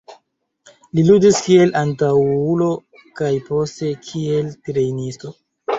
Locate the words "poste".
3.53-3.95